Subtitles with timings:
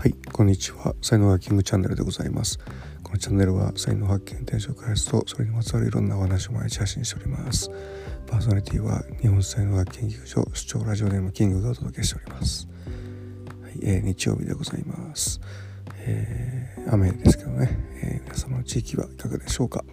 [0.00, 0.94] はいこんにちは。
[1.02, 2.58] 才能ハッキングチャンネルでございます。
[3.02, 7.70] このチャンネルは才能発見転職開発とそれにまつわるいろんなお話を毎日発信しております。
[8.26, 12.66] パーソナリティは日本才能学研究所主張ラジオネームキングがお届けしております。
[13.62, 15.38] はい、えー、日曜日でございます。
[15.98, 17.68] えー、雨ですけどね、
[18.02, 19.84] えー、皆様の地域はいかがでしょうか。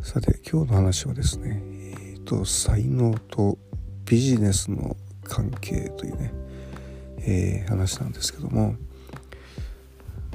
[0.00, 3.58] さて今日の話はですね、えーと、才能と
[4.04, 6.45] ビジネスの関係というね、
[7.26, 8.76] えー、話なんですけども。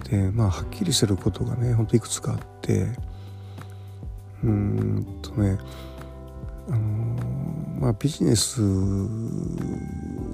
[0.10, 2.88] でまあはっきりしてることがねほんといくつかあって。
[4.44, 5.60] うんとね
[6.68, 6.80] あの
[7.80, 8.62] まあビジネス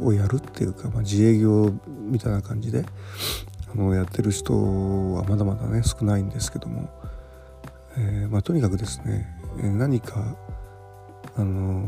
[0.01, 1.73] をやるっていうか、まあ、自営業
[2.05, 2.85] みたいな感じで
[3.73, 6.89] あのやってる人はまだまだね少ないんですけども、
[7.97, 9.27] えーまあ、とにかくですね
[9.57, 10.37] 何か
[11.35, 11.87] あの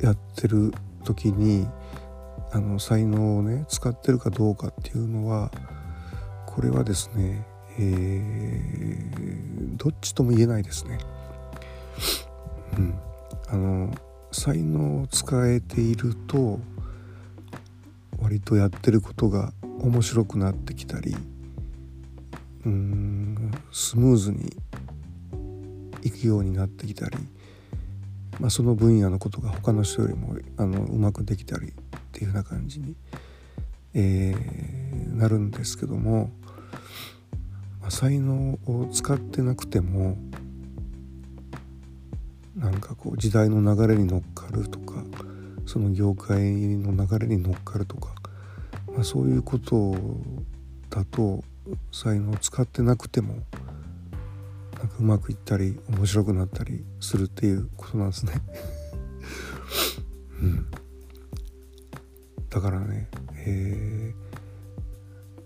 [0.00, 0.72] やってる
[1.04, 1.66] 時に
[2.56, 5.50] あの才能をね使ってるかどうかっていうのは
[6.46, 7.46] これはですね、
[7.78, 10.98] えー、どっちとも言えないですね。
[12.78, 12.98] うん、
[13.48, 13.94] あの
[14.32, 16.58] 才能を使えていると
[18.18, 21.14] 割とやってることが面白くなってきたり
[22.64, 24.56] うーんスムーズに
[26.02, 27.18] いくようになってきたり、
[28.40, 31.72] まあ、その分野のことが他の人よりもあのうまくできたりっ
[32.12, 32.94] ていうような感じに、
[33.94, 36.30] えー、なるんですけども、
[37.80, 40.16] まあ、才能を使ってなくても
[42.56, 45.02] なんかこう時代の流れに乗っかるとか
[45.66, 46.38] その業界
[46.76, 48.16] の流れに乗っかるとか
[48.96, 49.94] まあ、そういうこと
[50.88, 51.44] だと
[51.92, 53.34] 才能を使ってなくても
[54.98, 58.32] うまくいったり面白くなったりするっていうことなんですね
[60.42, 60.66] うん、
[62.50, 63.08] だからね、
[63.46, 64.14] え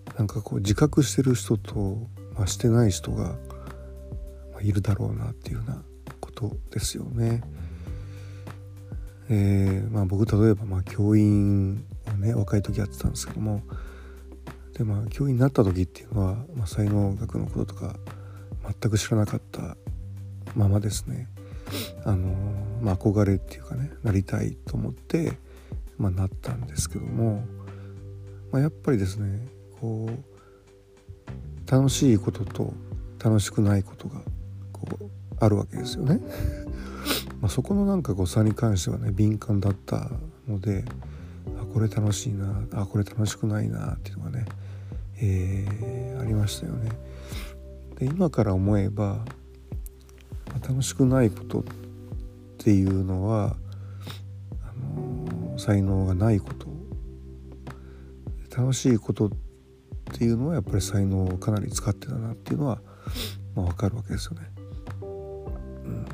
[0.06, 3.38] ー、なんかこう自覚してる人と、まあ、してない人が、
[4.52, 5.82] まあ、いるだろうなっていうような
[6.20, 7.42] ことですよね。
[9.32, 13.62] えーまあ、僕例えばまあ教員をね若い時やってたんですけども
[14.76, 17.94] でまあ教員になった時っていうのは、まあ、才能学のこととか
[18.80, 19.76] 全く知らなかった
[20.54, 21.28] ままですね
[22.04, 22.28] あの、
[22.80, 25.32] まあ、憧れっていうかねなりたいと思って、
[25.98, 27.44] まあ、なったんですけども、
[28.52, 29.46] まあ、やっぱりですね
[29.80, 32.74] こう楽しいことと
[33.22, 34.20] 楽しくないことが
[34.72, 36.20] こうあるわけですよね。
[37.40, 40.10] まあ、そこのなんかこう差に関してはね敏感だった
[40.46, 40.84] ので
[41.58, 44.44] あこれ楽しいなあこれ楽しくないなっていうのがね、
[45.22, 46.90] えー、ありましたよね。
[48.00, 49.24] で今から思えば
[50.66, 51.64] 楽しくないことっ
[52.58, 53.56] ていうのは
[54.62, 56.70] あの才能がないこと。
[58.56, 59.30] 楽しいことっ
[60.12, 62.82] ていうのはやっぱり才能をかなり使ってたなっていうのは、
[63.54, 64.50] まあ、分かるわけですよね。
[65.02, 65.06] う
[65.88, 66.04] ん。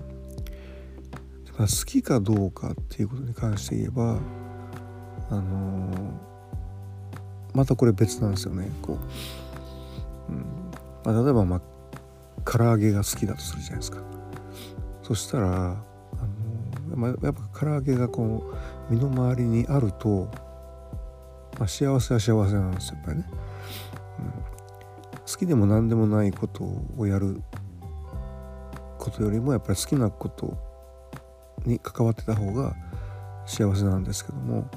[1.58, 4.20] まあ、好きかどうかっていうことに関して言えば
[5.30, 6.20] あの、
[7.54, 8.70] またこれ別なんですよね。
[8.82, 8.98] こ
[10.28, 10.70] う、うん。
[11.04, 11.75] まあ、例えばまあ
[12.46, 13.98] 唐揚げが好きだとするじゃないですか。
[15.02, 15.74] そしたら、あ
[16.90, 18.54] の、まあ、やっぱ唐揚げがこ
[18.90, 20.30] う身の回りにあると、
[21.58, 23.26] まあ、幸せは幸せなんですよやっぱりね、
[24.18, 26.64] うん、好きでも何でもないこと
[26.96, 27.42] をやる
[28.98, 30.56] ことよりもやっぱり好きなこと
[31.64, 32.74] に関わってた方が
[33.46, 34.68] 幸せなんですけども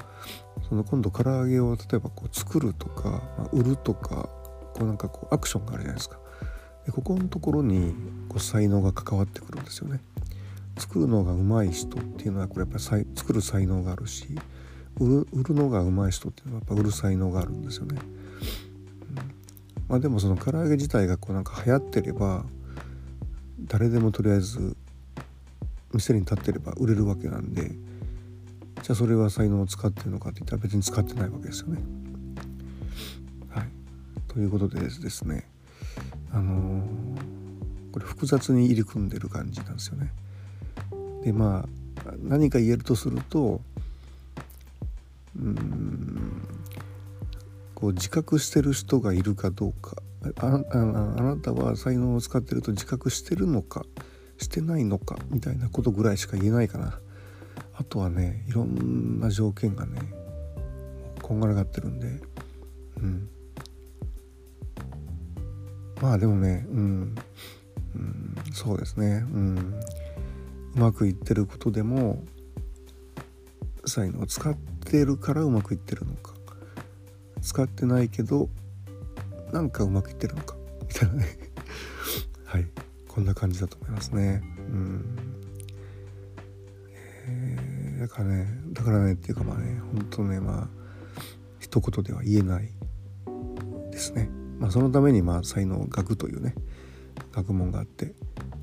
[0.68, 4.28] その今度唐揚げを例えばこう作るとか、まあ、売るとか
[4.74, 6.18] こうなんかこうアクションがあるじゃないですか。
[6.92, 7.94] ここのところに
[8.28, 10.00] こう才能が関わってくるんですよね。
[10.78, 14.26] 作るのが上手い人っていうのはこれやっぱり作る才能があるし
[14.98, 17.98] 売る売るのが上手い人っていうのはやっぱ売る才能があるんですよね、
[19.10, 19.16] うん、
[19.88, 22.46] まあでもその唐揚げ自体がこうなんか流行ってれば
[23.66, 24.74] 誰でもとりあえず
[25.92, 27.72] 店に立ってれば売れるわけなんで
[28.82, 31.82] じゃあそれは才能を使ってるのかって言ったら別に使ってないわけですよね。
[33.50, 33.68] はい、
[34.28, 35.49] ということでですね
[36.32, 36.82] あの、
[37.92, 40.12] これ複雑に入り組んでる感じなんですよね。
[41.24, 41.66] でま
[42.04, 43.60] あ何か言えるとすると
[45.38, 46.42] うん
[47.74, 49.96] こう自覚してる人がいるかどうか。
[50.36, 53.86] あああなたは才能を使ってると自覚してるのか
[54.36, 57.00] してないのかみたいなことぐらいしか言えないかな。
[57.74, 59.98] あとはねいろんな条件がね
[61.22, 62.20] こんがらがってるんで
[62.98, 63.28] うん。
[66.00, 67.14] まあでもねうん、
[67.94, 69.24] うん、そうですね。
[69.32, 69.80] うん。
[70.76, 72.22] うまくいってることでも
[73.84, 76.34] 才能を使ってるからうまくいってるのか。
[77.42, 78.50] 使ってないけど
[79.52, 80.54] なんかうまくいってるのか。
[80.86, 81.26] みたいなね。
[82.44, 82.66] はい。
[83.08, 84.42] こんな感じだと思いますね。
[84.56, 85.04] うん。
[87.26, 90.68] えー、だからねだからねっていうかまあね本当ねまあ
[91.58, 92.68] 一言では言えない
[93.90, 94.39] ですね。
[94.60, 96.54] まあそのためにまあ才能学というね
[97.32, 98.14] 学問があって、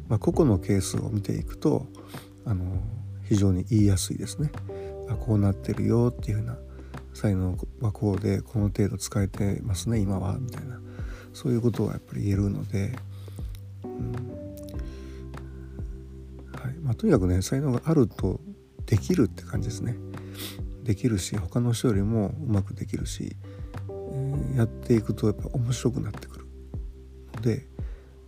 [0.07, 1.87] まあ、個々のケースを見ていくと
[2.45, 2.81] あの
[3.27, 4.51] 非常に言いやすいですね。
[5.09, 6.57] あこうなってるよっていうふうな
[7.13, 10.79] 才能はこうでこの程度使えてますね今はみたいな
[11.33, 12.97] そういうことはやっぱり言えるので、
[13.83, 14.11] うん。
[16.51, 16.73] はい。
[16.81, 18.39] まあ、とにかくね才能があると
[18.85, 19.95] できるって感じですね。
[20.83, 23.35] できるし他の人よりもうまくできるし、
[24.57, 26.47] やっていくとやっぱ面白くなってくる。
[27.35, 27.67] ので、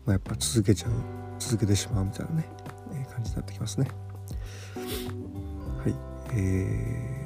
[0.05, 0.91] まあ、やっぱ続けちゃう
[1.39, 2.45] 続けてしまうみたいなね、
[2.93, 3.87] えー、感じになってきますね。
[4.75, 5.95] はい。
[6.33, 7.19] えー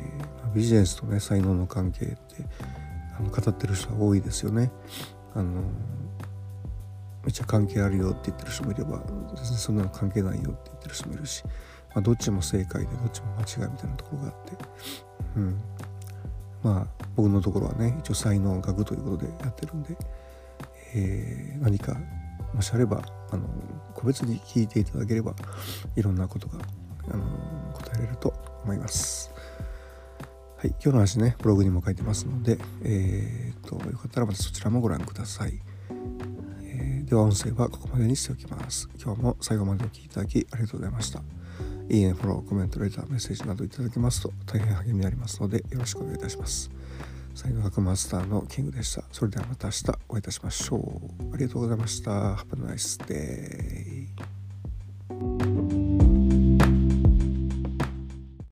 [0.48, 2.18] まビジネスとね才能の関係って
[3.18, 4.72] あの語ってる人は多いですよね。
[5.36, 5.64] あの
[7.24, 9.02] めっちゃ関係あるよって言ってる人もいれば
[9.36, 14.58] 全然そんなの関係ないよって言ってる人もいるし、まあ、どっちも正解でどっちも間違いみたいなところがあって、
[15.38, 15.62] うん、
[16.64, 19.98] まあ僕のところはね一応才能学ということでやってるんで、
[20.96, 21.98] えー、何か
[22.54, 23.48] もしあればあの
[23.94, 25.34] 個別に聞いていただければ
[25.96, 26.60] いろんなことが
[27.12, 27.24] あの
[27.74, 28.34] 答えれると
[28.64, 29.32] 思います。
[30.58, 35.60] はい、今日の話ねブログにも書いてますので、えーと、よかったらまたそちらもご覧ください、
[37.06, 38.90] では音声はここまでにしておきます。
[38.98, 41.22] 今日も最後までお聴きいただきありがとうございました。
[41.90, 46.72] いいね、フォロー、コメント、レター、メッセージなどいただけますと大変励みになりますのでよろしくお願いいたします。
[47.36, 49.04] 才能学マスターのキングでした。
[49.12, 51.34] それではまた明日お会いいたしましょう。
[51.34, 52.36] ありがとうございました。
[52.36, 54.08] Have a nice day